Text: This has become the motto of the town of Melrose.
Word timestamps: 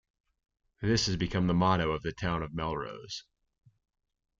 This 0.81 1.05
has 1.05 1.15
become 1.15 1.45
the 1.45 1.53
motto 1.53 1.91
of 1.91 2.01
the 2.01 2.11
town 2.11 2.41
of 2.41 2.55
Melrose. 2.55 3.23